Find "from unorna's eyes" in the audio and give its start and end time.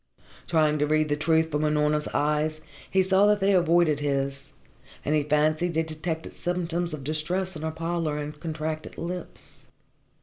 1.51-2.59